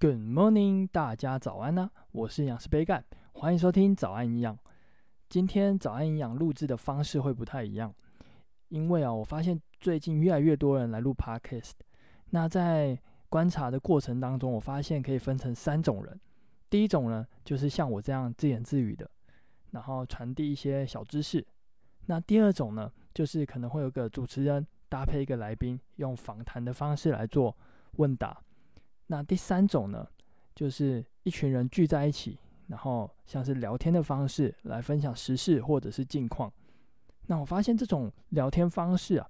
[0.00, 3.02] Good morning，大家早安呢、我是营养师杯盖，
[3.32, 4.56] 欢迎收听早安营养。
[5.28, 7.92] 今天早安营养录制的方式会不太一样，
[8.68, 11.72] 因为啊，我发现最近越来越多人来录 Podcast。
[12.30, 12.96] 那在
[13.28, 16.20] 观察的过程当中，我发现可以分成三种人。
[16.70, 19.10] 第一种呢，就是像我这样自言自语的，
[19.72, 21.44] 然后传递一些小知识。
[22.06, 27.56] 那第二种呢，就是可能会有个主持人搭配一个来宾，用访谈的方式来做
[27.96, 28.40] 问答。
[29.08, 30.06] 那第三种呢，
[30.54, 32.38] 就是一群人聚在一起，
[32.68, 36.50] 然后像是聊天的方式来分享时事或者是近况。
[37.26, 39.28] 那我发现这种聊天方式啊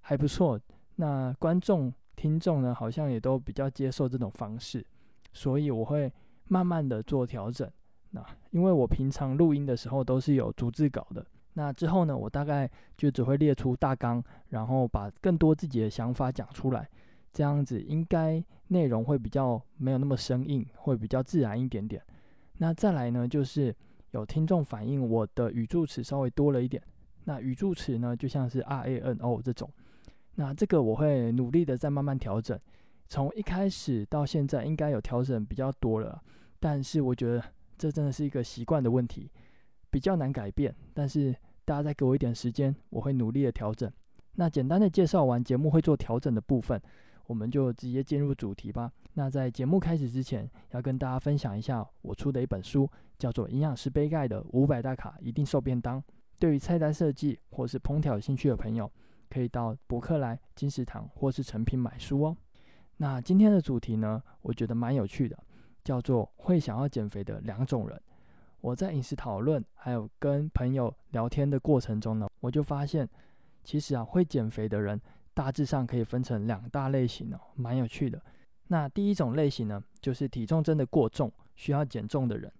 [0.00, 0.58] 还不错，
[0.96, 4.84] 那观众听众呢好像也都比较接受这种方式，
[5.32, 6.12] 所以我会
[6.48, 7.70] 慢慢的做调整。
[8.10, 16.88] 那因为我平常录音的时候都是有逐字稿的，那之后呢，我大概就只会列出大纲，然后把更多自己的想法讲出来。
[17.38, 22.02] 这样子应该内容会比较没有那么生硬，会比较自然一点点。
[22.54, 23.72] 那再来呢，就是
[24.10, 26.82] 有听众反映我的语助词稍微多了一点。
[27.26, 29.70] 那语助词呢，就像是 R A N O 这种。
[30.34, 32.58] 那这个我会努力的再慢慢调整。
[33.06, 36.20] 从一开始到现在，应该有调整比较多了。
[36.58, 37.40] 但是我觉得
[37.76, 39.30] 这真的是一个习惯的问题，
[39.92, 40.74] 比较难改变。
[40.92, 41.32] 但是
[41.64, 43.88] 大家再给我一点时间，我会努力的调整。
[44.34, 46.82] 那简单的介绍完节目会做调整的部分。
[47.28, 48.90] 我们就直接进入主题吧。
[49.12, 56.00] 那在节目开始之前，要跟大家分享一下我出的一本书，叫做《营养师杯盖的五百大卡一定瘦便当》。
[56.38, 58.90] 对于菜单设计或是烹调有兴趣的朋友，
[59.28, 62.36] 可以到博客来、金石堂或是诚品买书哦。
[62.96, 65.38] 那今天的主题呢，我觉得蛮有趣的，
[65.84, 68.00] 叫做会想要减肥的两种人。
[68.60, 73.08] 我在饮食讨论还有跟朋友聊天的过程中呢，我就发现，
[73.62, 74.98] 其实啊，会减肥的人。
[75.38, 78.20] 大致上可以分成两大类型哦，蛮有趣的。
[78.66, 82.50] 那第一种类型呢，就是体重真的过重，需要减重的人；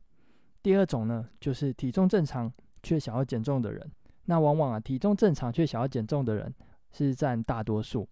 [0.62, 2.52] 第二种呢，就是体重正常
[2.84, 3.90] 却想要减重的人。
[4.26, 6.54] 那往往啊，体重正常却想要减重的人
[6.92, 8.08] 是占大多数。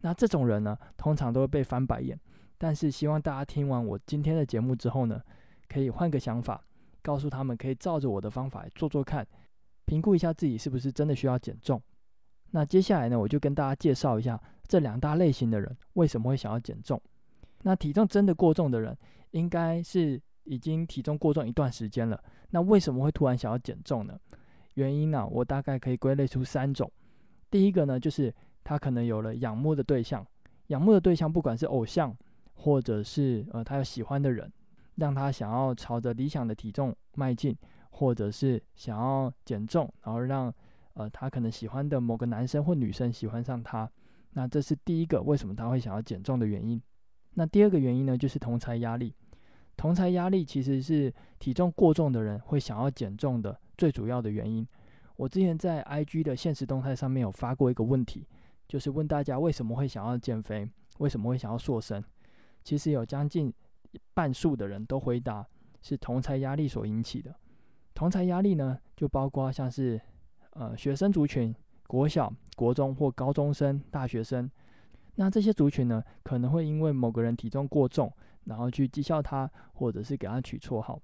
[0.00, 2.18] 那这种人呢，通常都会被翻白眼。
[2.56, 5.20] 但是希望大家听完我今天的节目之后呢，
[5.68, 6.64] 可以换个想法，
[7.02, 9.26] 告诉他们可以照着我的方法来做做看，
[9.84, 11.78] 评估一下自己是不是真的需要减重。
[12.56, 16.98] 那接下来呢，我就跟大家介绍一下这两大类型的人为什么会想要减重。
[17.64, 18.96] 那体重真的过重的人，
[19.32, 22.18] 应该是已经体重过重一段时间了。
[22.48, 24.18] 那为什么会突然想要减重呢？
[24.72, 26.90] 原因呢，我大概可以归类出三种。
[27.50, 28.34] 第一个呢，就是
[28.64, 30.26] 他可能有了仰慕的对象，
[30.68, 32.16] 仰慕的对象不管是偶像，
[32.54, 34.50] 或者是呃他有喜欢的人，
[34.94, 37.54] 让他想要朝着理想的体重迈进，
[37.90, 40.50] 或者是想要减重，然后让。
[40.96, 43.86] 呃，他可能喜欢的某个男生或女生喜欢上他，
[44.32, 46.80] 那这是第一个为什么他会想要减重的原因。
[47.34, 49.14] 那第二个原因呢，就是同才压力。
[49.76, 54.66] 同才压力其实是体重过重的人会想要减重的最主要的原因。
[55.16, 58.26] 我之前在 IG 的现实动态上面有发过一个问题，
[58.66, 62.02] 就是问大家为什么会想要减肥，为什么会想要瘦身？
[62.64, 63.52] 其实有将近
[64.14, 65.46] 半数的人都回答
[65.82, 67.36] 是同才压力所引起的。
[67.92, 70.00] 同才压力呢，就包括像是。
[70.58, 71.54] 呃，学生族群，
[71.86, 74.50] 国小、国中或高中生、大学生，
[75.16, 78.10] 那这些族群呢，可能会因为某个人体重过重，
[78.44, 80.98] 然后去讥笑他，或者是给他取绰号。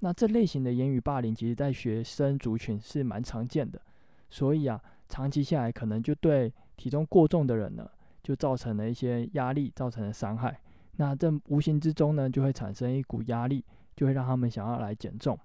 [0.00, 3.80] 那这类型的言语霸凌，其实在学生族群是蛮常见的。
[4.28, 7.90] 所以啊，长期下来，可能就对体重过重的人呢，
[8.22, 10.60] 就造成了一些压力，造成了伤害。
[10.96, 13.64] 那这无形之中呢，就会产生一股压力，
[13.96, 15.38] 就会让他们想要来减重。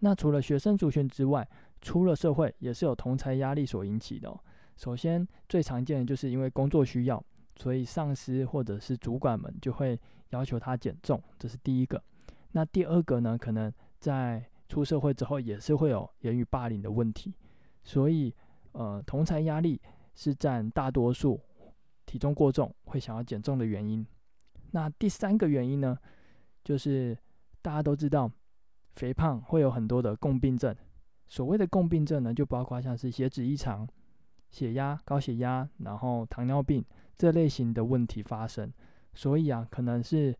[0.00, 1.46] 那除了学生族群之外，
[1.80, 4.38] 出了社会也是有同侪压力所引起的哦。
[4.76, 7.22] 首先，最常见的就是因为工作需要，
[7.56, 9.98] 所以上司或者是主管们就会
[10.30, 12.02] 要求他减重，这是第一个。
[12.52, 17.34] 那第二个呢，可能在出社会之后也是会有言语霸凌的问题。
[17.82, 18.34] 所以，
[18.72, 19.80] 呃，同侪压力
[20.14, 21.40] 是占大多数
[22.06, 24.06] 体重过重会想要减重的原因。
[24.70, 25.98] 那第三个原因呢，
[26.62, 27.16] 就是
[27.62, 28.30] 大家都知道，
[28.92, 30.74] 肥胖会有很多的共病症。
[31.28, 33.86] 所谓的共病症呢，就包括像是血脂异常、
[34.50, 36.84] 血压、高血压，然后糖尿病
[37.16, 38.72] 这类型的问题发生。
[39.14, 40.34] 所以啊，可能是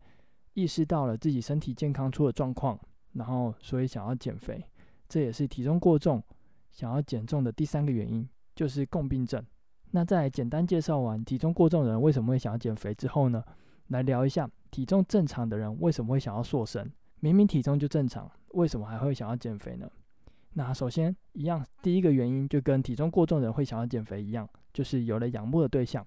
[0.53, 2.79] 意识到了自己身体健康出了状况，
[3.13, 4.63] 然后所以想要减肥，
[5.07, 6.23] 这也是体重过重
[6.71, 9.43] 想要减重的第三个原因，就是共病症。
[9.91, 13.43] 那在简单介绍完体重过重的人为什么会想要减肥之后呢，
[13.87, 16.91] 来聊一下体重正常的人为什么会想要瘦身。
[17.19, 19.89] 明明体重就正常，为什么还会想要减肥呢？
[20.53, 26.05] 那首先一样，第一个原因就跟体重过重的人会想要减肥一样，就是有了仰慕的对象，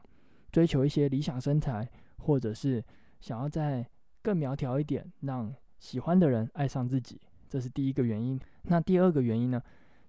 [0.51, 2.85] 追求一些理想身材，或者是
[3.21, 3.87] 想要在
[4.21, 8.39] 更苗条一点，让喜欢的人爱上自己，这是第一个原因。
[8.63, 9.63] 那第二个原因呢，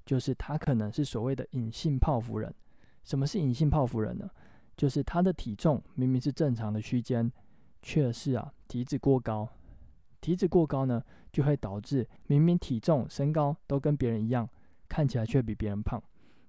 [0.05, 2.53] 就是他可能是所谓的隐性泡芙人。
[3.03, 4.29] 什么是隐性泡芙人呢？
[4.75, 7.31] 就是他的体重明明是正常的区间，
[7.81, 9.47] 却是啊体脂过高。
[10.23, 11.03] 体脂过高呢，
[11.33, 14.47] 就会导致明明体重、身高都跟别人一样，
[14.87, 16.01] 看起来却比别人胖。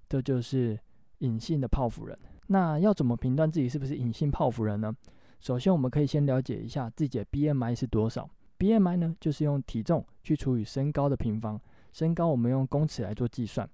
[0.07, 0.79] 这就是
[1.17, 2.17] 隐性的泡芙人。
[2.47, 4.95] 那要怎么评断自己是不是隐性泡芙人呢？
[5.41, 8.29] 首先，我们可以先了解一下自己的 BMI 是多少。
[8.57, 11.59] BMI 呢，就是用体重去除以身高的平方。
[11.91, 13.69] 身高我们用公尺来做计算。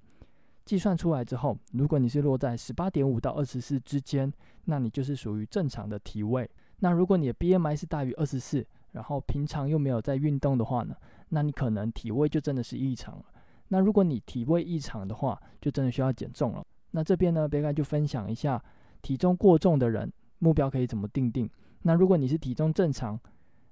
[0.65, 4.31] 计算出来之后，如果你是落在十八点五到二十四之间，
[4.65, 6.49] 那你就是属于正常的体位。
[6.79, 10.95] 那如果你的 BMI 是大于二十四，然后平常又没有在运动的话呢，
[11.29, 13.25] 那你可能体位就真的是异常了。
[13.69, 16.65] 那如果你体位异常的话，就真的需要减重了。
[16.91, 18.61] 那这边呢，贝盖就分享一下
[19.01, 21.49] 体重过重的人目标可以怎么定定。
[21.83, 23.17] 那如果你是体重正常，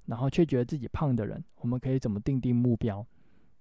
[0.06, 3.06] 然后却觉得自己胖的人，我们可以怎么定定目标？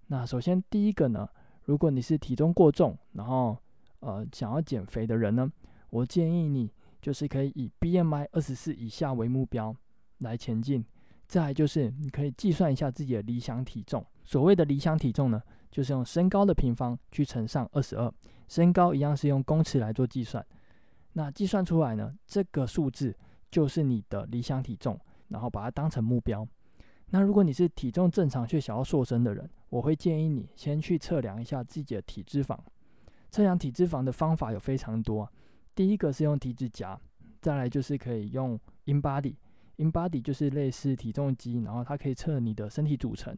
[0.06, 1.28] 那首先第一个呢，
[1.64, 3.58] 如果你是体重过重，然后
[4.00, 5.50] 呃想要减肥的人呢，
[5.90, 6.70] 我建议你
[7.02, 9.74] 就是可以以 BMI 二十四以下为目标
[10.18, 10.84] 来前进。
[11.28, 14.04] 再来就是你可以计算一下自己的理想体重。
[14.24, 15.40] 所谓的理想体重呢，
[15.70, 18.12] 就是用身高的平方去乘上二十二，
[18.48, 20.44] 身高一样是用公尺来做计算。
[21.12, 23.14] 那计算出来呢，这个数字
[23.50, 24.98] 就是你的理想体重，
[25.28, 26.46] 然后把它当成目标。
[27.10, 32.58] 那如果你是体重正常却想要瘦身的人，我会建议你先去测量一下自己的体脂肪。
[33.30, 35.30] 测量体脂肪的方法有非常多，
[35.74, 36.98] 第一个是用体脂夹，
[37.40, 39.34] 再来就是可以用 InBody。
[39.78, 43.36] InBody 就是类似体重机，然后它可以测你的身体组成。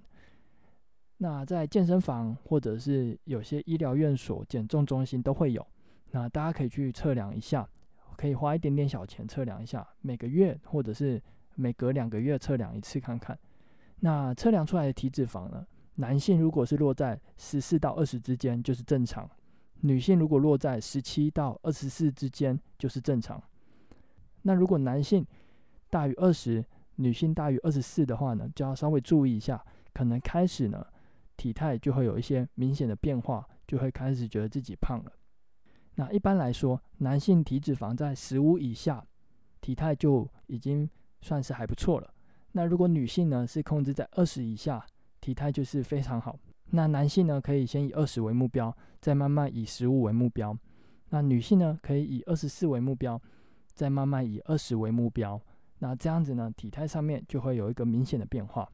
[1.19, 5.67] 那在健身房或者是有些医疗院所减重中心都会有，
[6.11, 7.69] 那大家可以去测量一下，
[8.17, 11.23] 可以花一点点小钱测量一下，每个月或者是
[11.57, 13.39] 每隔两个月测量一次看看。
[14.01, 15.67] 那测量出来的体脂肪呢，
[15.97, 19.29] 男性如果是落在十四到二十之间就是正常，
[19.83, 23.43] 女性如果落在十七到二十四之间就是正常。
[24.41, 25.27] 那如果男性
[25.91, 26.65] 大于二十，
[26.97, 30.87] 女性大于二十四的话呢，就要稍微注意一下，可能开始呢。
[31.37, 35.11] 体态就会有一些明显的变化，就会开始觉得自己胖了。
[35.95, 39.03] 那一般来说，男性体脂肪在十五以下，
[39.63, 40.87] 体态就已经
[41.23, 42.13] 算是还不错了。
[42.53, 44.85] 那如果女性呢，是控制在二十以下，
[45.23, 46.39] 体态就是非常好。
[46.73, 50.55] 那男性呢，可以先以二十为目标，再慢慢以十五为目标。
[51.09, 53.19] 那女性呢，可以以二十四为目标，
[53.73, 55.41] 再慢慢以二十为目标。
[55.81, 58.67] 那这样子呢，体态上面就会有一个明显的变化。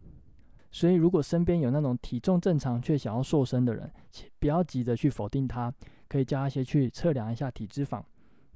[0.71, 3.91] 所以，如果身边有那种体重正常却想要瘦身的人，
[4.39, 5.73] 不要急着去否定他，
[6.07, 8.03] 可以叫他先去测量一下体脂肪，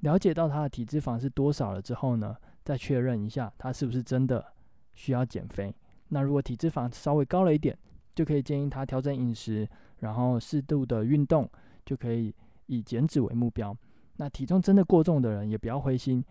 [0.01, 4.45] 了解到他的体脂肪是多少了之后呢，再确认一下他是不是真的
[4.93, 5.75] 需要减肥。
[6.09, 7.79] 那如果体脂肪稍微高了一点，
[8.15, 9.67] 就可以建议他调整饮食，
[10.01, 11.49] 然后适度的运动，
[11.87, 12.35] 就可以
[12.67, 13.75] 以减脂为目标。
[14.17, 16.23] 那体重真的过重的人也不要灰心，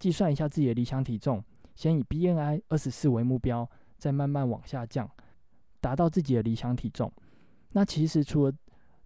[0.00, 1.44] 计算一下自己的理想体重，
[1.76, 5.08] 先以 BNI 二十四为目标，再慢慢往下降。
[5.78, 7.12] 达到自己的理想体重，
[7.70, 8.52] 那其实除了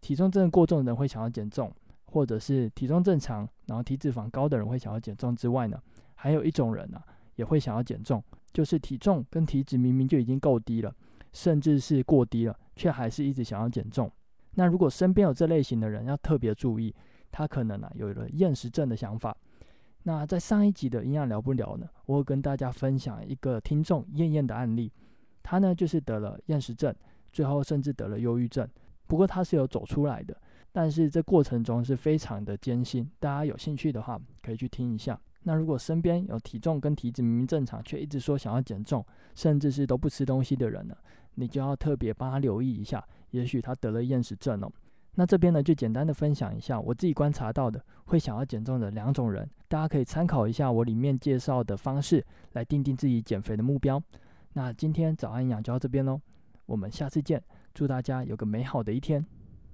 [0.00, 1.70] 体重真的过重的人会想要减重，
[2.06, 5.78] 或者是体重正常然后体脂肪高的人会想要减重之外呢，
[6.14, 6.98] 还有一种人呢、
[7.34, 10.94] 也会想要减重，就是体重跟体脂明明就已经够低了，
[11.34, 14.10] 甚至是过低了，却还是一直想要减重。
[14.54, 16.94] 那如果身边有这类型的人，要特别注意，
[17.30, 19.36] 他可能啊有了厌食症的想法。
[20.02, 24.90] 那在上一集的营养聊不聊呢，我会跟大家分享一个听众厌厌的案例。
[25.42, 26.94] 他呢，就是得了厌食症，
[27.32, 28.68] 最后甚至得了忧郁症。
[29.06, 30.36] 不过他是有走出来的，
[30.72, 33.10] 但是这过程中是非常的艰辛。
[33.18, 35.20] 大家有兴趣的话，可以去听一下。
[35.42, 39.04] 那如果身边有体重跟体脂明明正常，却一直说想要减重，
[39.34, 40.96] 甚至是都不吃东西的人呢，
[41.34, 44.70] 你就要特别帮他留意一下，也许他得了厌食症哦。
[45.20, 54.02] 那这边呢，就简单的分享一下我自己观察到的会想要减重的两种人，大家可以参考一下我里面介绍的方式来定定自己减肥的目标。
[54.54, 56.18] 那今天早安营养就到这边喽，
[56.64, 57.42] 我们下次见，
[57.74, 59.22] 祝大家有个美好的一天。